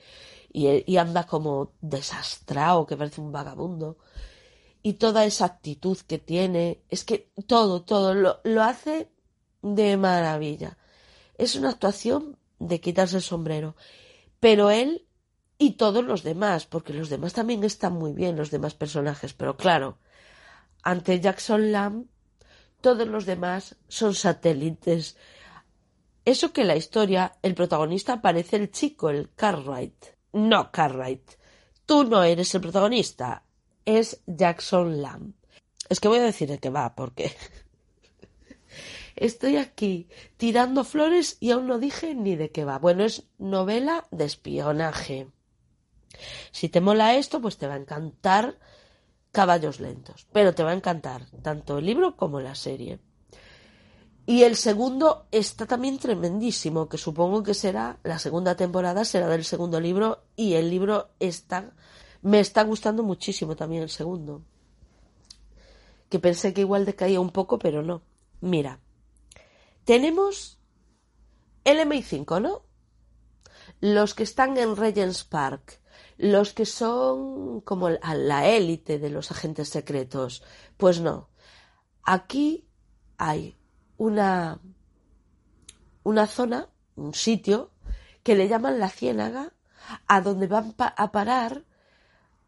[0.51, 3.97] y, y anda como desastrado, que parece un vagabundo.
[4.81, 9.09] Y toda esa actitud que tiene, es que todo, todo lo, lo hace
[9.61, 10.77] de maravilla.
[11.37, 13.75] Es una actuación de quitarse el sombrero.
[14.39, 15.07] Pero él
[15.57, 19.55] y todos los demás, porque los demás también están muy bien, los demás personajes, pero
[19.55, 19.99] claro,
[20.81, 22.07] ante Jackson Lamb,
[22.81, 25.15] todos los demás son satélites.
[26.25, 30.05] Eso que la historia, el protagonista parece el chico, el Cartwright.
[30.33, 31.31] No, Cartwright.
[31.85, 33.43] Tú no eres el protagonista.
[33.85, 35.33] Es Jackson Lamb.
[35.89, 37.33] Es que voy a decir de qué va, porque
[39.15, 40.07] estoy aquí
[40.37, 42.79] tirando flores y aún no dije ni de qué va.
[42.79, 45.27] Bueno, es novela de espionaje.
[46.51, 48.57] Si te mola esto, pues te va a encantar
[49.31, 50.27] Caballos Lentos.
[50.31, 52.99] Pero te va a encantar tanto el libro como la serie.
[54.25, 59.43] Y el segundo está también tremendísimo, que supongo que será, la segunda temporada será del
[59.43, 61.71] segundo libro y el libro está,
[62.21, 64.41] me está gustando muchísimo también el segundo.
[66.07, 68.01] Que pensé que igual decaía un poco, pero no.
[68.39, 68.79] Mira,
[69.85, 70.59] tenemos
[71.63, 72.63] el MI5, ¿no?
[73.79, 75.81] Los que están en Regents Park,
[76.17, 80.43] los que son como la élite de los agentes secretos.
[80.77, 81.29] Pues no.
[82.03, 82.67] Aquí
[83.17, 83.57] hay
[83.97, 84.59] una,
[86.03, 87.71] una zona, un sitio,
[88.23, 89.53] que le llaman la ciénaga,
[90.07, 91.65] a donde van a parar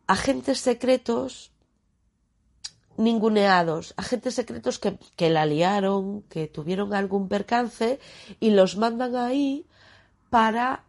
[0.08, 1.52] agentes secretos
[2.98, 8.00] ninguneados, agentes secretos que, que la liaron, que tuvieron algún percance
[8.40, 9.66] y los mandan ahí
[10.30, 10.86] para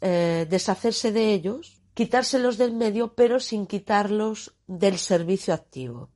[0.00, 6.10] eh, deshacerse de ellos, quitárselos del medio, pero sin quitarlos del servicio activo.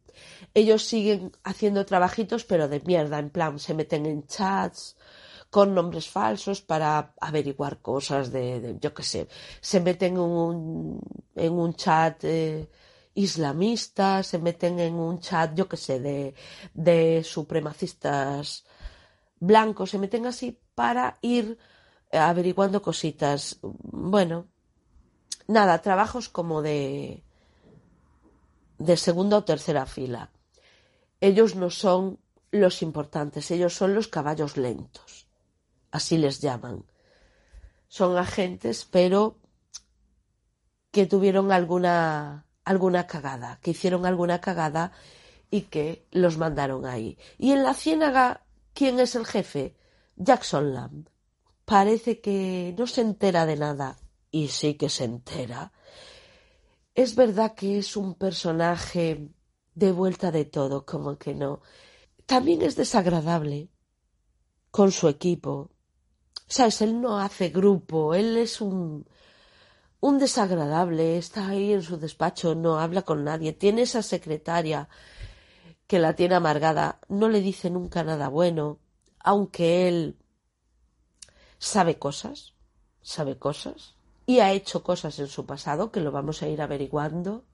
[0.52, 4.96] Ellos siguen haciendo trabajitos, pero de mierda, en plan, se meten en chats
[5.48, 9.28] con nombres falsos para averiguar cosas de, yo qué sé,
[9.60, 11.00] se meten en un,
[11.34, 12.68] en un chat eh,
[13.14, 16.34] islamista, se meten en un chat, yo qué sé, de,
[16.74, 18.64] de supremacistas
[19.40, 21.58] blancos, se meten así para ir
[22.10, 23.58] eh, averiguando cositas.
[23.62, 24.46] Bueno,
[25.46, 27.24] nada, trabajos como de,
[28.78, 30.30] de segunda o tercera fila.
[31.20, 32.18] Ellos no son
[32.50, 35.28] los importantes, ellos son los caballos lentos,
[35.90, 36.84] así les llaman.
[37.88, 39.38] Son agentes, pero
[40.90, 44.92] que tuvieron alguna, alguna cagada, que hicieron alguna cagada
[45.50, 47.18] y que los mandaron ahí.
[47.38, 48.44] Y en la ciénaga,
[48.74, 49.76] ¿quién es el jefe?
[50.16, 51.08] Jackson Lamb.
[51.64, 53.96] Parece que no se entera de nada,
[54.30, 55.72] y sí que se entera.
[56.94, 59.28] Es verdad que es un personaje
[59.74, 61.60] de vuelta de todo, como que no.
[62.26, 63.70] También es desagradable
[64.70, 65.70] con su equipo.
[66.46, 69.06] Sabes, él no hace grupo, él es un,
[70.00, 74.88] un desagradable, está ahí en su despacho, no habla con nadie, tiene esa secretaria
[75.86, 78.78] que la tiene amargada, no le dice nunca nada bueno,
[79.18, 80.16] aunque él
[81.58, 82.54] sabe cosas,
[83.02, 87.44] sabe cosas, y ha hecho cosas en su pasado que lo vamos a ir averiguando.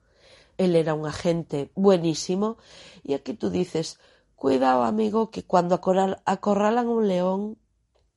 [0.57, 2.57] Él era un agente buenísimo,
[3.03, 3.99] y aquí tú dices,
[4.35, 7.57] cuidado amigo, que cuando acorral- acorralan un león,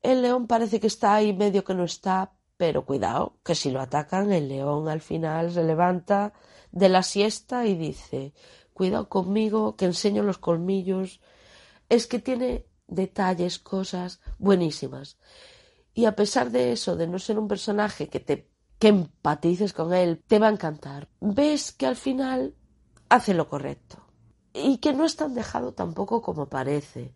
[0.03, 3.81] el león parece que está ahí medio que no está, pero cuidado, que si lo
[3.81, 6.35] atacan, el león al final se levanta
[6.73, 8.35] de la siesta y dice,
[8.75, 11.23] cuidado conmigo, que enseño los colmillos.
[11.89, 15.17] Es que tiene detalles, cosas buenísimas.
[15.95, 19.95] Y a pesar de eso, de no ser un personaje que te que empatices con
[19.95, 21.09] él, te va a encantar.
[21.19, 22.55] Ves que al final
[23.09, 24.05] hace lo correcto.
[24.53, 27.15] Y que no es tan dejado tampoco como parece.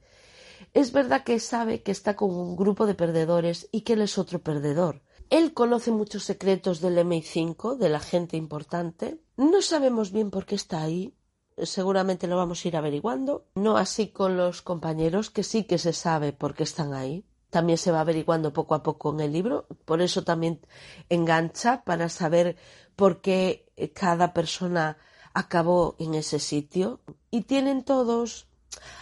[0.72, 4.16] Es verdad que sabe que está con un grupo de perdedores y que él es
[4.16, 5.02] otro perdedor.
[5.30, 9.20] Él conoce muchos secretos del MI5, de la gente importante.
[9.36, 11.14] No sabemos bien por qué está ahí.
[11.56, 13.46] Seguramente lo vamos a ir averiguando.
[13.54, 17.24] No así con los compañeros, que sí que se sabe por qué están ahí.
[17.50, 19.66] También se va averiguando poco a poco en el libro.
[19.84, 20.60] Por eso también
[21.08, 22.56] engancha para saber
[22.96, 24.98] por qué cada persona
[25.32, 27.00] acabó en ese sitio.
[27.30, 28.48] Y tienen todos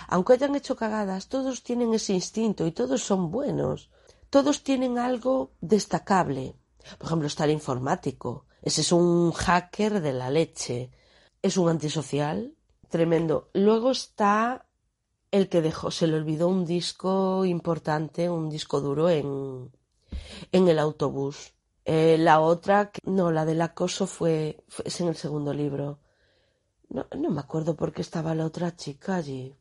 [0.09, 3.91] aunque hayan hecho cagadas, todos tienen ese instinto y todos son buenos.
[4.35, 6.45] Todos tienen algo destacable.
[6.99, 8.47] Por ejemplo, está el informático.
[8.63, 10.91] Ese es un hacker de la leche.
[11.43, 12.55] Es un antisocial.
[12.89, 13.51] Tremendo.
[13.53, 14.67] Luego está
[15.31, 19.71] el que dejó, se le olvidó un disco importante, un disco duro en,
[20.51, 21.53] en el autobús.
[21.85, 26.01] Eh, la otra, no, la del acoso fue, fue- es en el segundo libro.
[26.89, 29.55] No, no me acuerdo por qué estaba la otra chica allí.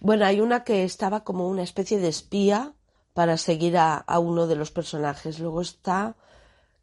[0.00, 2.74] Bueno, hay una que estaba como una especie de espía
[3.12, 5.38] para seguir a, uno de los personajes.
[5.38, 6.16] Luego está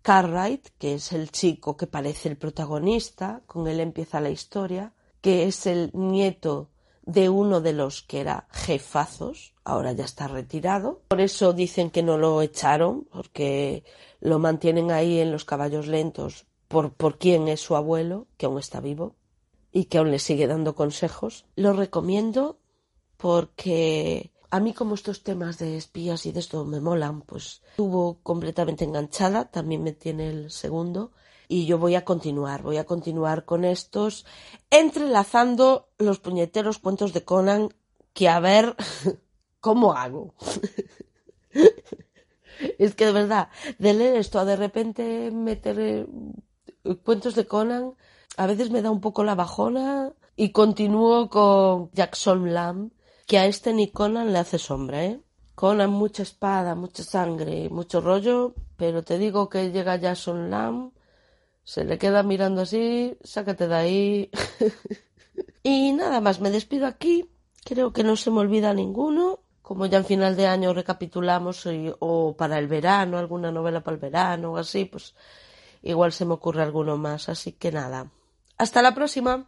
[0.01, 5.47] Cartwright, que es el chico que parece el protagonista, con él empieza la historia, que
[5.47, 6.69] es el nieto
[7.03, 11.01] de uno de los que era jefazos, ahora ya está retirado.
[11.07, 13.83] Por eso dicen que no lo echaron, porque
[14.19, 18.59] lo mantienen ahí en los caballos lentos por, por quién es su abuelo, que aún
[18.59, 19.15] está vivo
[19.71, 21.45] y que aún le sigue dando consejos.
[21.55, 22.59] Lo recomiendo
[23.17, 28.19] porque a mí como estos temas de espías y de esto me molan, pues estuvo
[28.23, 31.11] completamente enganchada, también me tiene el segundo
[31.47, 34.25] y yo voy a continuar, voy a continuar con estos
[34.69, 37.69] entrelazando los puñeteros cuentos de Conan
[38.13, 38.75] que a ver
[39.59, 40.33] cómo hago.
[42.77, 46.07] es que de verdad, de leer esto a de repente meter
[47.03, 47.93] cuentos de Conan,
[48.37, 52.91] a veces me da un poco la bajona y continúo con Jackson Lamb,
[53.29, 55.21] que a este ni Conan le hace sombra, ¿eh?
[55.53, 60.93] Conan mucha espada, mucha sangre, mucho rollo, pero te digo que llega Jackson Lamb,
[61.63, 64.31] se le queda mirando así, sácate de ahí.
[65.63, 67.29] y nada más, me despido aquí,
[67.63, 69.41] creo que no se me olvida ninguno.
[69.61, 71.67] Como ya en final de año recapitulamos
[71.99, 75.13] o para el verano, alguna novela para el verano o así, pues
[75.83, 77.29] igual se me ocurre alguno más.
[77.29, 78.09] Así que nada.
[78.57, 79.47] Hasta la próxima.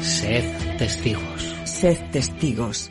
[0.00, 1.54] Sed testigos.
[1.64, 2.90] Sed testigos.